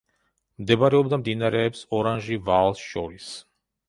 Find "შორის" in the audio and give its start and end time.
2.93-3.29